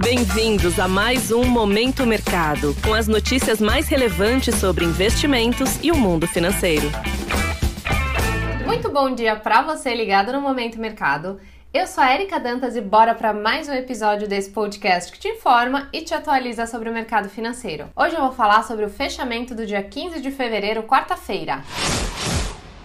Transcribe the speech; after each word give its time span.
Bem-vindos 0.00 0.78
a 0.78 0.86
mais 0.86 1.32
um 1.32 1.44
Momento 1.44 2.06
Mercado, 2.06 2.74
com 2.84 2.94
as 2.94 3.08
notícias 3.08 3.60
mais 3.60 3.88
relevantes 3.88 4.54
sobre 4.54 4.84
investimentos 4.84 5.82
e 5.82 5.90
o 5.90 5.96
mundo 5.96 6.26
financeiro. 6.26 6.86
Muito 8.64 8.90
bom 8.90 9.12
dia 9.12 9.34
para 9.34 9.62
você 9.62 9.94
ligado 9.94 10.32
no 10.32 10.40
Momento 10.40 10.78
Mercado. 10.78 11.40
Eu 11.74 11.86
sou 11.86 12.02
a 12.02 12.14
Erika 12.14 12.38
Dantas 12.38 12.76
e 12.76 12.80
bora 12.80 13.12
para 13.12 13.32
mais 13.32 13.68
um 13.68 13.72
episódio 13.72 14.28
desse 14.28 14.50
podcast 14.50 15.10
que 15.10 15.18
te 15.18 15.28
informa 15.28 15.88
e 15.92 16.00
te 16.02 16.14
atualiza 16.14 16.64
sobre 16.66 16.88
o 16.88 16.92
mercado 16.92 17.28
financeiro. 17.28 17.88
Hoje 17.96 18.14
eu 18.14 18.20
vou 18.20 18.32
falar 18.32 18.62
sobre 18.62 18.84
o 18.84 18.90
fechamento 18.90 19.54
do 19.54 19.66
dia 19.66 19.82
15 19.82 20.20
de 20.20 20.30
fevereiro, 20.30 20.84
quarta-feira. 20.84 21.62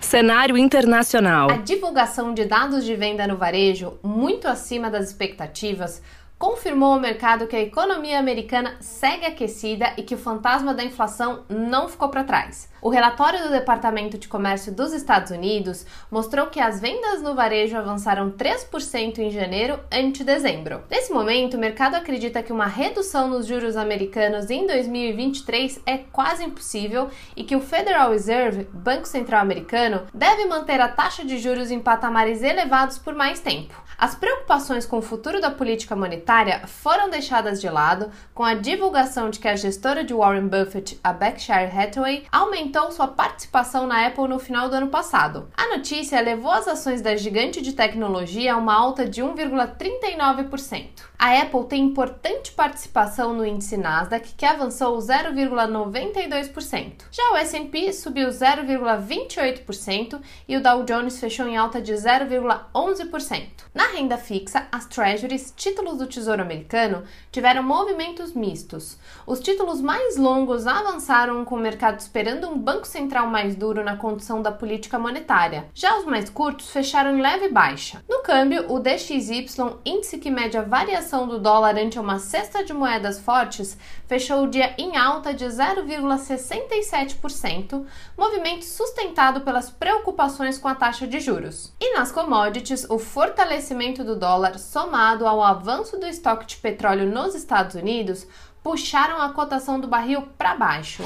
Cenário 0.00 0.56
internacional. 0.56 1.50
A 1.50 1.56
divulgação 1.56 2.32
de 2.32 2.44
dados 2.44 2.84
de 2.84 2.94
venda 2.94 3.26
no 3.26 3.36
varejo, 3.36 3.98
muito 4.02 4.46
acima 4.46 4.88
das 4.88 5.08
expectativas, 5.08 6.00
confirmou 6.44 6.92
ao 6.92 7.00
mercado 7.00 7.46
que 7.46 7.56
a 7.56 7.62
economia 7.62 8.18
americana 8.18 8.76
segue 8.78 9.24
aquecida 9.24 9.94
e 9.96 10.02
que 10.02 10.14
o 10.14 10.18
fantasma 10.18 10.74
da 10.74 10.84
inflação 10.84 11.42
não 11.48 11.88
ficou 11.88 12.10
para 12.10 12.22
trás. 12.22 12.68
O 12.84 12.90
relatório 12.90 13.42
do 13.42 13.48
Departamento 13.48 14.18
de 14.18 14.28
Comércio 14.28 14.70
dos 14.70 14.92
Estados 14.92 15.30
Unidos 15.30 15.86
mostrou 16.10 16.48
que 16.48 16.60
as 16.60 16.82
vendas 16.82 17.22
no 17.22 17.34
varejo 17.34 17.78
avançaram 17.78 18.30
3% 18.30 19.20
em 19.20 19.30
janeiro 19.30 19.80
ante 19.90 20.22
dezembro. 20.22 20.82
Nesse 20.90 21.10
momento, 21.10 21.54
o 21.54 21.58
mercado 21.58 21.94
acredita 21.94 22.42
que 22.42 22.52
uma 22.52 22.66
redução 22.66 23.26
nos 23.26 23.46
juros 23.46 23.74
americanos 23.74 24.50
em 24.50 24.66
2023 24.66 25.80
é 25.86 25.96
quase 25.96 26.44
impossível 26.44 27.08
e 27.34 27.42
que 27.42 27.56
o 27.56 27.60
Federal 27.62 28.10
Reserve, 28.10 28.68
Banco 28.70 29.08
Central 29.08 29.40
Americano, 29.40 30.02
deve 30.12 30.44
manter 30.44 30.78
a 30.78 30.88
taxa 30.88 31.24
de 31.24 31.38
juros 31.38 31.70
em 31.70 31.80
patamares 31.80 32.42
elevados 32.42 32.98
por 32.98 33.14
mais 33.14 33.40
tempo. 33.40 33.82
As 33.96 34.14
preocupações 34.14 34.84
com 34.84 34.98
o 34.98 35.02
futuro 35.02 35.40
da 35.40 35.50
política 35.50 35.94
monetária 35.94 36.66
foram 36.66 37.08
deixadas 37.08 37.60
de 37.60 37.68
lado 37.70 38.10
com 38.34 38.42
a 38.42 38.54
divulgação 38.54 39.30
de 39.30 39.38
que 39.38 39.48
a 39.48 39.56
gestora 39.56 40.04
de 40.04 40.12
Warren 40.12 40.48
Buffett, 40.48 40.98
a 41.02 41.12
Berkshire 41.12 41.70
Hathaway, 41.72 42.24
aumentou 42.30 42.73
aumentou 42.74 42.90
sua 42.90 43.06
participação 43.06 43.86
na 43.86 44.06
Apple 44.06 44.26
no 44.26 44.38
final 44.38 44.68
do 44.68 44.74
ano 44.74 44.88
passado. 44.88 45.48
A 45.56 45.76
notícia 45.76 46.20
levou 46.20 46.50
as 46.50 46.66
ações 46.66 47.00
da 47.00 47.16
gigante 47.16 47.62
de 47.62 47.72
tecnologia 47.72 48.54
a 48.54 48.56
uma 48.56 48.74
alta 48.74 49.08
de 49.08 49.22
1,39%. 49.22 50.88
A 51.16 51.40
Apple 51.40 51.64
tem 51.66 51.84
importante 51.84 52.52
participação 52.52 53.32
no 53.32 53.46
índice 53.46 53.76
Nasdaq, 53.76 54.34
que 54.34 54.44
avançou 54.44 54.98
0,92%. 54.98 57.04
Já 57.10 57.32
o 57.32 57.36
S&P 57.36 57.92
subiu 57.92 58.28
0,28% 58.28 60.20
e 60.48 60.56
o 60.56 60.62
Dow 60.62 60.84
Jones 60.84 61.20
fechou 61.20 61.46
em 61.46 61.56
alta 61.56 61.80
de 61.80 61.92
0,11%. 61.92 63.48
Na 63.72 63.88
renda 63.88 64.18
fixa, 64.18 64.66
as 64.70 64.86
Treasuries, 64.86 65.52
títulos 65.56 65.98
do 65.98 66.06
Tesouro 66.06 66.42
Americano, 66.42 67.04
tiveram 67.30 67.62
movimentos 67.62 68.32
mistos. 68.32 68.98
Os 69.26 69.40
títulos 69.40 69.80
mais 69.80 70.16
longos 70.16 70.66
avançaram 70.66 71.44
com 71.44 71.54
o 71.54 71.60
mercado 71.60 72.00
esperando 72.00 72.48
um 72.48 72.63
Banco 72.64 72.86
Central 72.86 73.26
mais 73.26 73.54
duro 73.54 73.84
na 73.84 73.94
condução 73.94 74.40
da 74.40 74.50
política 74.50 74.98
monetária. 74.98 75.66
Já 75.74 75.98
os 75.98 76.06
mais 76.06 76.30
curtos 76.30 76.70
fecharam 76.70 77.14
em 77.14 77.20
leve 77.20 77.50
baixa. 77.50 78.02
No 78.08 78.22
câmbio, 78.22 78.72
o 78.72 78.80
DXY, 78.80 79.44
índice 79.84 80.16
que 80.16 80.30
mede 80.30 80.56
a 80.56 80.62
variação 80.62 81.28
do 81.28 81.38
dólar 81.38 81.76
ante 81.76 81.98
uma 81.98 82.18
cesta 82.18 82.64
de 82.64 82.72
moedas 82.72 83.20
fortes, 83.20 83.76
fechou 84.06 84.44
o 84.44 84.48
dia 84.48 84.74
em 84.78 84.96
alta 84.96 85.34
de 85.34 85.44
0,67%, 85.44 87.84
movimento 88.16 88.64
sustentado 88.64 89.42
pelas 89.42 89.68
preocupações 89.68 90.56
com 90.56 90.66
a 90.66 90.74
taxa 90.74 91.06
de 91.06 91.20
juros. 91.20 91.70
E 91.78 91.92
nas 91.92 92.10
commodities, 92.10 92.88
o 92.88 92.98
fortalecimento 92.98 94.02
do 94.02 94.16
dólar, 94.16 94.58
somado 94.58 95.26
ao 95.26 95.42
avanço 95.42 96.00
do 96.00 96.06
estoque 96.06 96.46
de 96.46 96.56
petróleo 96.56 97.04
nos 97.04 97.34
Estados 97.34 97.74
Unidos, 97.74 98.26
puxaram 98.62 99.20
a 99.20 99.34
cotação 99.34 99.78
do 99.78 99.86
barril 99.86 100.22
para 100.38 100.54
baixo. 100.54 101.02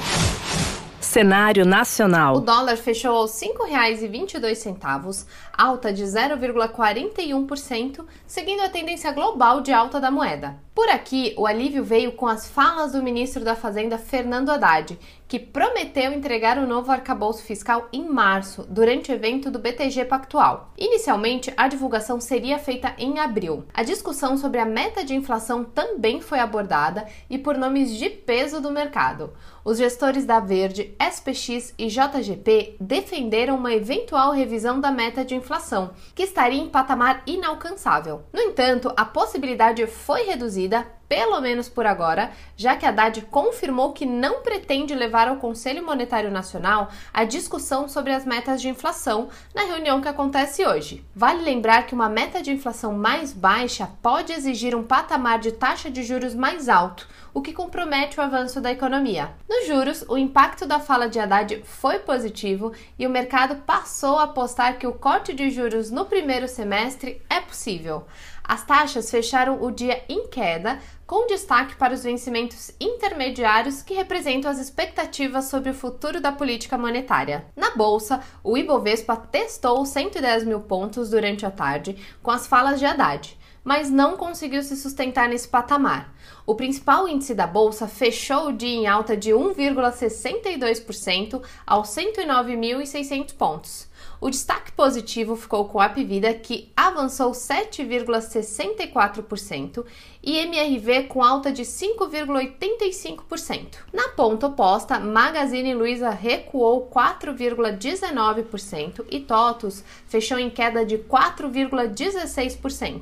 Cenário 1.09 1.65
nacional. 1.65 2.35
O 2.35 2.39
dólar 2.39 2.77
fechou 2.77 3.15
aos 3.15 3.41
R$ 3.41 3.47
5,22, 3.47 5.25
alta 5.57 5.91
de 5.91 6.03
0,41%, 6.03 8.05
seguindo 8.27 8.61
a 8.61 8.69
tendência 8.69 9.11
global 9.11 9.61
de 9.61 9.73
alta 9.73 9.99
da 9.99 10.11
moeda. 10.11 10.59
Por 10.79 10.87
aqui, 10.87 11.33
o 11.35 11.45
alívio 11.45 11.83
veio 11.83 12.13
com 12.13 12.25
as 12.25 12.47
falas 12.47 12.93
do 12.93 13.03
ministro 13.03 13.43
da 13.43 13.53
Fazenda, 13.53 13.97
Fernando 13.97 14.49
Haddad, 14.49 14.97
que 15.27 15.37
prometeu 15.37 16.13
entregar 16.13 16.57
o 16.57 16.65
novo 16.65 16.89
arcabouço 16.89 17.43
fiscal 17.43 17.89
em 17.91 18.09
março, 18.09 18.65
durante 18.67 19.11
o 19.11 19.13
evento 19.13 19.51
do 19.51 19.59
BTG 19.59 20.05
Pactual. 20.05 20.73
Inicialmente, 20.77 21.53
a 21.57 21.67
divulgação 21.67 22.19
seria 22.21 22.57
feita 22.57 22.95
em 22.97 23.19
abril. 23.19 23.65
A 23.73 23.83
discussão 23.83 24.37
sobre 24.37 24.59
a 24.59 24.65
meta 24.65 25.03
de 25.03 25.13
inflação 25.13 25.65
também 25.65 26.21
foi 26.21 26.39
abordada 26.39 27.05
e 27.29 27.37
por 27.37 27.57
nomes 27.57 27.95
de 27.95 28.09
peso 28.09 28.61
do 28.61 28.71
mercado. 28.71 29.33
Os 29.63 29.77
gestores 29.77 30.25
da 30.25 30.39
Verde, 30.39 30.95
SPX 30.99 31.75
e 31.77 31.87
JGP 31.87 32.77
defenderam 32.79 33.55
uma 33.55 33.73
eventual 33.73 34.31
revisão 34.31 34.79
da 34.79 34.89
meta 34.91 35.23
de 35.23 35.35
inflação, 35.35 35.91
que 36.15 36.23
estaria 36.23 36.59
em 36.59 36.69
patamar 36.69 37.21
inalcançável. 37.27 38.23
No 38.33 38.41
entanto, 38.41 38.91
a 38.97 39.05
possibilidade 39.05 39.85
foi 39.85 40.23
reduzida 40.23 40.68
pelo 41.09 41.41
menos 41.41 41.67
por 41.67 41.87
agora, 41.87 42.31
já 42.55 42.75
que 42.75 42.85
Haddad 42.85 43.19
confirmou 43.23 43.91
que 43.93 44.05
não 44.05 44.41
pretende 44.41 44.93
levar 44.93 45.27
ao 45.27 45.37
Conselho 45.37 45.83
Monetário 45.83 46.29
Nacional 46.29 46.91
a 47.11 47.23
discussão 47.23 47.89
sobre 47.89 48.13
as 48.13 48.25
metas 48.25 48.61
de 48.61 48.69
inflação 48.69 49.29
na 49.53 49.63
reunião 49.63 49.99
que 49.99 50.07
acontece 50.07 50.63
hoje. 50.65 51.03
Vale 51.15 51.41
lembrar 51.41 51.87
que 51.87 51.95
uma 51.95 52.07
meta 52.07 52.43
de 52.43 52.51
inflação 52.51 52.93
mais 52.93 53.33
baixa 53.33 53.89
pode 54.03 54.31
exigir 54.31 54.75
um 54.75 54.83
patamar 54.83 55.39
de 55.39 55.51
taxa 55.51 55.89
de 55.89 56.03
juros 56.03 56.35
mais 56.35 56.69
alto, 56.69 57.07
o 57.33 57.41
que 57.41 57.53
compromete 57.53 58.19
o 58.19 58.23
avanço 58.23 58.61
da 58.61 58.71
economia. 58.71 59.31
Nos 59.49 59.65
juros, 59.65 60.05
o 60.07 60.17
impacto 60.17 60.67
da 60.67 60.79
fala 60.79 61.09
de 61.09 61.19
Haddad 61.19 61.63
foi 61.63 61.97
positivo 61.99 62.71
e 62.99 63.07
o 63.07 63.09
mercado 63.09 63.55
passou 63.65 64.19
a 64.19 64.23
apostar 64.23 64.77
que 64.77 64.85
o 64.85 64.93
corte 64.93 65.33
de 65.33 65.49
juros 65.49 65.89
no 65.89 66.05
primeiro 66.05 66.47
semestre 66.47 67.21
é 67.27 67.39
possível. 67.39 68.05
As 68.49 68.63
taxas 68.63 69.11
fecharam 69.11 69.61
o 69.61 69.69
dia 69.69 70.03
em 70.09 70.27
queda, 70.27 70.79
com 71.09 71.25
destaque 71.25 71.75
para 71.75 71.91
os 71.91 72.03
vencimentos 72.03 72.71
intermediários 72.79 73.81
que 73.81 73.95
representam 73.95 74.51
as 74.51 74.59
expectativas 74.59 75.45
sobre 75.45 75.71
o 75.71 75.73
futuro 75.73 76.21
da 76.21 76.31
política 76.31 76.77
monetária. 76.77 77.47
Na 77.55 77.71
bolsa, 77.71 78.21
o 78.43 78.55
Ibovespa 78.55 79.17
testou 79.17 79.83
110 79.83 80.43
mil 80.43 80.59
pontos 80.59 81.09
durante 81.09 81.47
a 81.47 81.49
tarde 81.49 81.97
com 82.21 82.29
as 82.29 82.45
falas 82.45 82.77
de 82.77 82.85
Haddad 82.85 83.39
mas 83.63 83.89
não 83.91 84.17
conseguiu 84.17 84.61
se 84.63 84.75
sustentar 84.75 85.29
nesse 85.29 85.47
patamar. 85.47 86.11
O 86.45 86.53
principal 86.55 87.07
índice 87.07 87.33
da 87.35 87.45
bolsa 87.45 87.87
fechou 87.87 88.47
o 88.47 88.53
dia 88.53 88.67
em 88.67 88.87
alta 88.87 89.15
de 89.15 89.29
1,62% 89.29 91.39
aos 91.67 91.89
109.600 91.89 93.35
pontos. 93.35 93.87
O 94.21 94.29
destaque 94.29 94.71
positivo 94.73 95.35
ficou 95.35 95.65
com 95.65 95.79
a 95.79 95.85
Apivida, 95.85 96.31
que 96.33 96.71
avançou 96.75 97.31
7,64%, 97.31 99.85
e 100.21 100.37
MRV 100.39 100.98
com 101.03 101.23
alta 101.23 101.51
de 101.51 101.63
5,85%. 101.63 103.77
Na 103.93 104.09
ponta 104.09 104.47
oposta, 104.47 104.99
Magazine 104.99 105.73
Luiza 105.73 106.09
recuou 106.09 106.89
4,19% 106.89 109.05
e 109.09 109.19
TOTUS 109.19 109.83
fechou 110.07 110.39
em 110.39 110.49
queda 110.49 110.85
de 110.85 110.97
4,16%. 110.97 113.01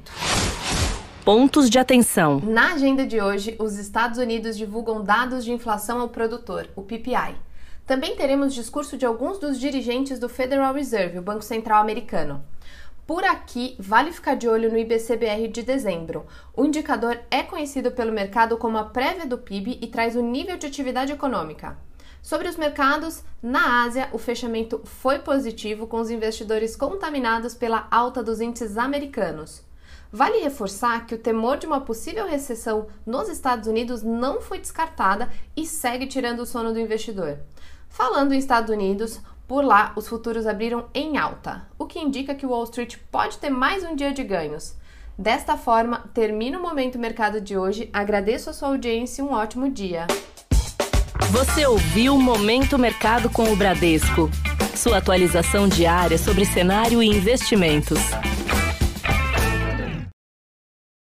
Pontos 1.25 1.69
de 1.69 1.77
atenção. 1.77 2.39
Na 2.39 2.73
agenda 2.73 3.05
de 3.05 3.21
hoje, 3.21 3.55
os 3.59 3.77
Estados 3.77 4.17
Unidos 4.17 4.57
divulgam 4.57 5.03
dados 5.03 5.43
de 5.43 5.51
inflação 5.51 5.99
ao 5.99 6.07
produtor, 6.07 6.69
o 6.75 6.81
PPI. 6.81 7.35
Também 7.85 8.15
teremos 8.15 8.53
discurso 8.53 8.97
de 8.97 9.05
alguns 9.05 9.37
dos 9.39 9.59
dirigentes 9.59 10.19
do 10.19 10.27
Federal 10.27 10.73
Reserve, 10.73 11.19
o 11.19 11.21
Banco 11.21 11.43
Central 11.43 11.81
Americano. 11.81 12.43
Por 13.07 13.23
aqui, 13.23 13.73
vale 13.79 14.11
ficar 14.11 14.35
de 14.35 14.49
olho 14.49 14.69
no 14.69 14.77
IBCBR 14.77 15.47
de 15.47 15.63
dezembro. 15.63 16.25
O 16.53 16.65
indicador 16.65 17.17
é 17.31 17.41
conhecido 17.41 17.89
pelo 17.89 18.11
mercado 18.11 18.57
como 18.57 18.77
a 18.77 18.83
prévia 18.83 19.25
do 19.25 19.37
PIB 19.37 19.79
e 19.81 19.87
traz 19.87 20.17
o 20.17 20.21
nível 20.21 20.57
de 20.57 20.67
atividade 20.67 21.13
econômica. 21.13 21.77
Sobre 22.21 22.49
os 22.49 22.57
mercados, 22.57 23.23
na 23.41 23.83
Ásia, 23.83 24.09
o 24.11 24.17
fechamento 24.17 24.81
foi 24.83 25.19
positivo, 25.19 25.87
com 25.87 26.01
os 26.01 26.09
investidores 26.09 26.75
contaminados 26.75 27.55
pela 27.55 27.87
alta 27.89 28.21
dos 28.21 28.41
índices 28.41 28.77
americanos. 28.77 29.63
Vale 30.11 30.39
reforçar 30.39 31.05
que 31.05 31.15
o 31.15 31.19
temor 31.19 31.55
de 31.55 31.65
uma 31.65 31.79
possível 31.79 32.27
recessão 32.27 32.87
nos 33.05 33.29
Estados 33.29 33.69
Unidos 33.69 34.03
não 34.03 34.41
foi 34.41 34.59
descartada 34.59 35.29
e 35.55 35.65
segue 35.65 36.07
tirando 36.07 36.41
o 36.41 36.45
sono 36.45 36.73
do 36.73 36.79
investidor. 36.79 37.39
Falando 37.87 38.33
em 38.33 38.37
Estados 38.37 38.69
Unidos, 38.69 39.21
por 39.47 39.63
lá 39.63 39.93
os 39.95 40.07
futuros 40.07 40.45
abriram 40.45 40.85
em 40.93 41.17
alta, 41.17 41.67
o 41.79 41.85
que 41.85 41.99
indica 41.99 42.35
que 42.35 42.45
Wall 42.45 42.65
Street 42.65 42.97
pode 43.09 43.37
ter 43.37 43.49
mais 43.49 43.83
um 43.83 43.95
dia 43.95 44.11
de 44.11 44.23
ganhos. 44.23 44.75
Desta 45.17 45.57
forma, 45.57 46.03
termina 46.13 46.59
o 46.59 46.61
Momento 46.61 46.99
Mercado 46.99 47.41
de 47.41 47.57
hoje. 47.57 47.89
Agradeço 47.91 48.49
a 48.49 48.53
sua 48.53 48.67
audiência 48.67 49.21
e 49.21 49.25
um 49.25 49.31
ótimo 49.31 49.69
dia. 49.69 50.05
Você 51.31 51.65
ouviu 51.65 52.17
Momento 52.19 52.77
Mercado 52.77 53.29
com 53.29 53.51
o 53.51 53.55
Bradesco. 53.55 54.29
Sua 54.75 54.97
atualização 54.97 55.67
diária 55.67 56.17
sobre 56.19 56.45
cenário 56.45 57.01
e 57.01 57.07
investimentos. 57.07 57.99